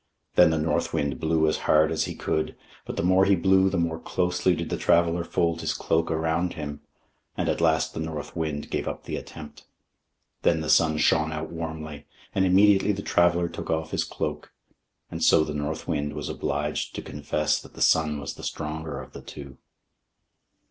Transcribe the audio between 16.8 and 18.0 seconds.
to confess that the